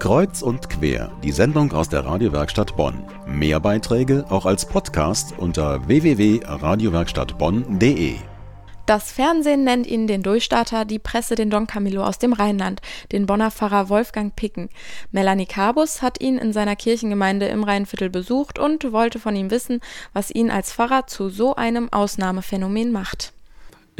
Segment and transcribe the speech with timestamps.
[0.00, 3.04] Kreuz und quer, die Sendung aus der Radiowerkstatt Bonn.
[3.26, 8.14] Mehr Beiträge auch als Podcast unter www.radiowerkstattbonn.de.
[8.86, 12.80] Das Fernsehen nennt ihn den Durchstarter, die Presse den Don Camillo aus dem Rheinland,
[13.12, 14.70] den Bonner Pfarrer Wolfgang Picken.
[15.12, 19.80] Melanie Cabus hat ihn in seiner Kirchengemeinde im Rheinviertel besucht und wollte von ihm wissen,
[20.14, 23.34] was ihn als Pfarrer zu so einem Ausnahmephänomen macht.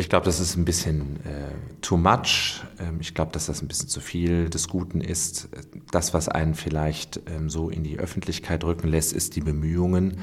[0.01, 1.53] Ich glaube, das ist ein bisschen äh,
[1.83, 2.63] too much.
[2.79, 5.51] Ähm, ich glaube, dass das ein bisschen zu viel des Guten ist.
[5.91, 10.17] Das, was einen vielleicht ähm, so in die Öffentlichkeit rücken lässt, ist die Bemühungen,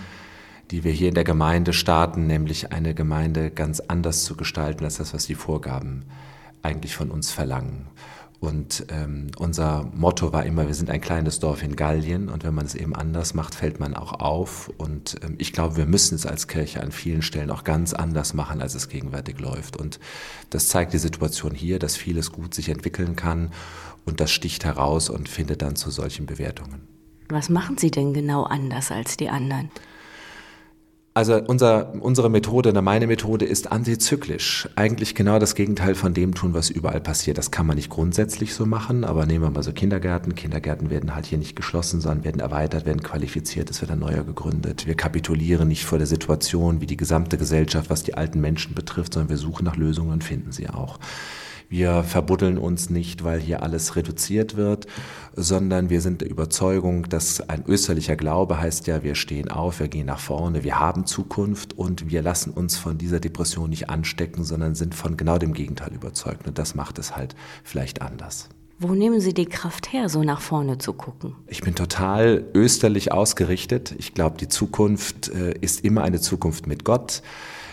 [0.72, 4.98] die wir hier in der Gemeinde starten, nämlich eine Gemeinde ganz anders zu gestalten als
[4.98, 6.06] das, was die Vorgaben
[6.64, 7.88] eigentlich von uns verlangen.
[8.40, 12.54] Und ähm, unser Motto war immer, wir sind ein kleines Dorf in Gallien und wenn
[12.54, 14.72] man es eben anders macht, fällt man auch auf.
[14.78, 18.36] Und ähm, ich glaube, wir müssen es als Kirche an vielen Stellen auch ganz anders
[18.36, 19.76] machen, als es gegenwärtig läuft.
[19.76, 20.00] Und
[20.52, 23.52] das zeigt die Situation hier, dass vieles gut sich entwickeln kann
[24.05, 26.88] und das sticht heraus und findet dann zu solchen Bewertungen.
[27.30, 29.72] Was machen Sie denn genau anders als die anderen?
[31.18, 34.70] Also unser, unsere Methode, meine Methode ist antizyklisch.
[34.76, 37.40] Eigentlich genau das Gegenteil von dem tun, was überall passiert.
[37.40, 40.36] Das kann man nicht grundsätzlich so machen, aber nehmen wir mal so Kindergärten.
[40.36, 44.26] Kindergärten werden halt hier nicht geschlossen, sondern werden erweitert, werden qualifiziert, es wird ein neuer
[44.26, 44.86] gegründet.
[44.86, 49.16] Wir kapitulieren nicht vor der Situation wie die gesamte Gesellschaft, was die alten Menschen betrifft,
[49.16, 51.00] sondern wir suchen nach Lösungen und finden sie auch.
[51.70, 54.88] Wir verbuddeln uns nicht, weil hier alles reduziert wird,
[55.36, 59.90] sondern wir sind der Überzeugung, dass ein österlicher Glaube heißt ja, wir stehen auf, wir
[59.90, 64.46] gehen nach vorne, wir haben Zukunft und wir lassen uns von dieser Depression nicht anstecken,
[64.46, 66.48] sondern sind von genau dem Gegenteil überzeugt.
[66.48, 68.48] Und das macht es halt vielleicht anders.
[68.80, 71.36] Wo nehmen Sie die Kraft her, so nach vorne zu gucken?
[71.48, 73.96] Ich bin total österlich ausgerichtet.
[73.98, 77.24] Ich glaube, die Zukunft äh, ist immer eine Zukunft mit Gott.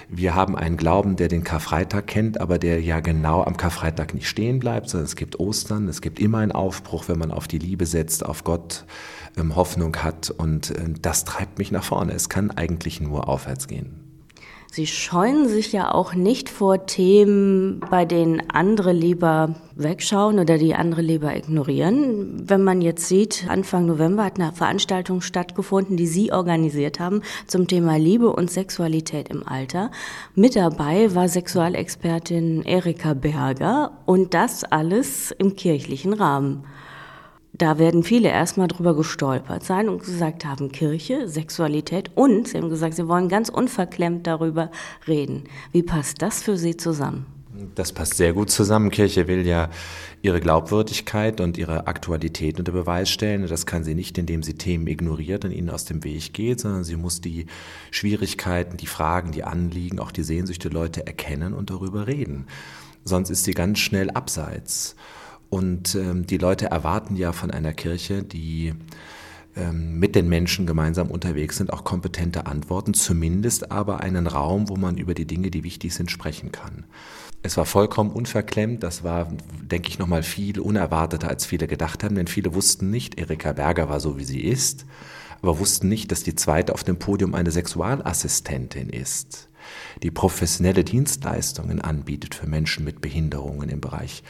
[0.08, 4.28] Wir haben einen Glauben, der den Karfreitag kennt, aber der ja genau am Karfreitag nicht
[4.28, 7.58] stehen bleibt, sondern es gibt Ostern, es gibt immer einen Aufbruch, wenn man auf die
[7.58, 8.84] Liebe setzt, auf Gott
[9.36, 12.12] ähm, Hoffnung hat und äh, das treibt mich nach vorne.
[12.12, 14.03] Es kann eigentlich nur aufwärts gehen.
[14.74, 20.74] Sie scheuen sich ja auch nicht vor Themen, bei denen andere lieber wegschauen oder die
[20.74, 22.42] andere lieber ignorieren.
[22.48, 27.68] Wenn man jetzt sieht, Anfang November hat eine Veranstaltung stattgefunden, die Sie organisiert haben zum
[27.68, 29.92] Thema Liebe und Sexualität im Alter.
[30.34, 36.64] Mit dabei war Sexualexpertin Erika Berger und das alles im kirchlichen Rahmen.
[37.56, 42.68] Da werden viele erstmal drüber gestolpert sein und gesagt haben, Kirche, Sexualität und sie haben
[42.68, 44.72] gesagt, sie wollen ganz unverklemmt darüber
[45.06, 45.44] reden.
[45.70, 47.26] Wie passt das für Sie zusammen?
[47.76, 48.90] Das passt sehr gut zusammen.
[48.90, 49.70] Kirche will ja
[50.22, 53.46] ihre Glaubwürdigkeit und ihre Aktualität unter Beweis stellen.
[53.46, 56.82] Das kann sie nicht, indem sie Themen ignoriert und ihnen aus dem Weg geht, sondern
[56.82, 57.46] sie muss die
[57.92, 62.46] Schwierigkeiten, die Fragen, die Anliegen, auch die Sehnsüchte der Leute erkennen und darüber reden.
[63.04, 64.96] Sonst ist sie ganz schnell abseits.
[65.50, 68.74] Und ähm, die Leute erwarten ja von einer Kirche, die
[69.56, 74.76] ähm, mit den Menschen gemeinsam unterwegs sind, auch kompetente Antworten, zumindest aber einen Raum, wo
[74.76, 76.84] man über die Dinge, die wichtig sind, sprechen kann.
[77.42, 79.30] Es war vollkommen unverklemmt, das war,
[79.62, 83.88] denke ich, nochmal viel unerwarteter, als viele gedacht haben, denn viele wussten nicht, Erika Berger
[83.88, 84.86] war so, wie sie ist,
[85.42, 89.48] aber wussten nicht, dass die zweite auf dem Podium eine Sexualassistentin ist
[90.02, 94.22] die professionelle Dienstleistungen anbietet für Menschen mit Behinderungen im Bereich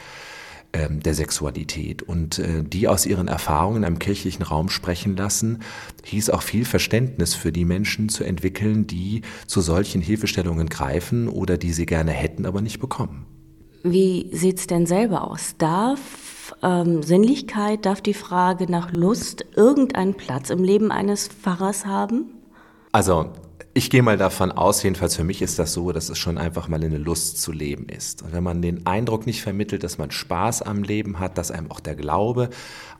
[0.89, 2.03] der Sexualität.
[2.03, 5.59] Und äh, die aus ihren Erfahrungen im kirchlichen Raum sprechen lassen,
[6.03, 11.57] hieß auch viel Verständnis für die Menschen zu entwickeln, die zu solchen Hilfestellungen greifen oder
[11.57, 13.25] die sie gerne hätten, aber nicht bekommen.
[13.83, 15.55] Wie sieht es denn selber aus?
[15.57, 22.25] Darf ähm, Sinnlichkeit, darf die Frage nach Lust irgendeinen Platz im Leben eines Pfarrers haben?
[22.91, 23.31] Also
[23.77, 26.69] ich gehe mal davon aus, jedenfalls für mich ist das so, dass es schon einfach
[26.69, 28.21] mal eine Lust zu leben ist.
[28.21, 31.69] Und wenn man den Eindruck nicht vermittelt, dass man Spaß am Leben hat, dass einem
[31.69, 32.51] auch der Glaube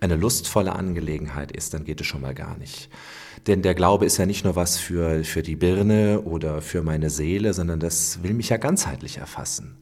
[0.01, 2.89] eine lustvolle Angelegenheit ist, dann geht es schon mal gar nicht.
[3.47, 7.09] Denn der Glaube ist ja nicht nur was für, für die Birne oder für meine
[7.09, 9.77] Seele, sondern das will mich ja ganzheitlich erfassen.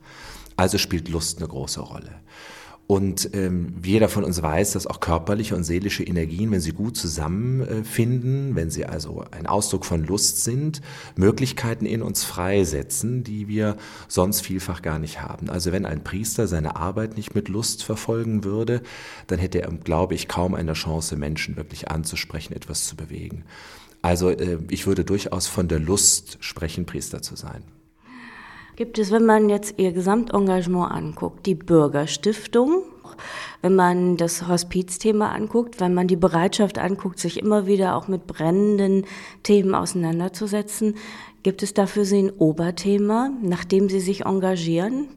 [0.57, 2.21] Also spielt Lust eine große Rolle.
[2.85, 6.97] Und ähm, jeder von uns weiß, dass auch körperliche und seelische Energien, wenn sie gut
[6.97, 10.81] zusammenfinden, wenn sie also ein Ausdruck von Lust sind,
[11.15, 13.77] Möglichkeiten in uns freisetzen, die wir
[14.09, 15.49] sonst vielfach gar nicht haben.
[15.49, 18.81] Also wenn ein Priester seine Arbeit nicht mit Lust verfolgen würde,
[19.27, 23.45] dann hätte er, glaube ich, kaum eine Chance, Menschen wirklich anzusprechen, etwas zu bewegen.
[24.01, 27.63] Also äh, ich würde durchaus von der Lust sprechen, Priester zu sein.
[28.75, 32.81] Gibt es, wenn man jetzt Ihr Gesamtengagement anguckt, die Bürgerstiftung,
[33.61, 38.25] wenn man das Hospizthema anguckt, wenn man die Bereitschaft anguckt, sich immer wieder auch mit
[38.25, 39.05] brennenden
[39.43, 40.95] Themen auseinanderzusetzen,
[41.43, 45.07] gibt es dafür Sie ein Oberthema, nach dem Sie sich engagieren?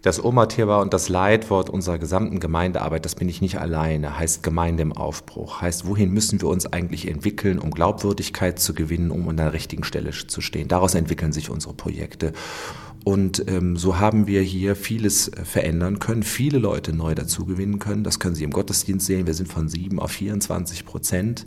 [0.00, 4.82] Das Oberthema und das Leitwort unserer gesamten Gemeindearbeit, das bin ich nicht alleine, heißt Gemeinde
[4.82, 5.60] im Aufbruch.
[5.60, 9.84] Heißt, wohin müssen wir uns eigentlich entwickeln, um Glaubwürdigkeit zu gewinnen, um an der richtigen
[9.84, 10.66] Stelle zu stehen.
[10.66, 12.32] Daraus entwickeln sich unsere Projekte.
[13.04, 17.78] Und ähm, so haben wir hier vieles äh, verändern können, viele Leute neu dazu gewinnen
[17.78, 18.04] können.
[18.04, 19.26] Das können Sie im Gottesdienst sehen.
[19.26, 21.46] Wir sind von sieben auf 24 Prozent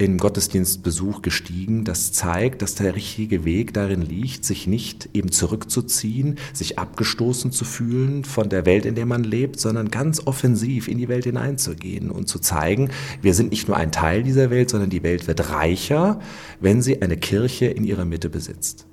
[0.00, 1.84] im Gottesdienstbesuch gestiegen.
[1.84, 7.66] Das zeigt, dass der richtige Weg darin liegt, sich nicht eben zurückzuziehen, sich abgestoßen zu
[7.66, 12.10] fühlen von der Welt, in der man lebt, sondern ganz offensiv in die Welt hineinzugehen
[12.10, 12.90] und zu zeigen,
[13.20, 16.20] wir sind nicht nur ein Teil dieser Welt, sondern die Welt wird reicher,
[16.60, 18.89] wenn sie eine Kirche in ihrer Mitte besitzt.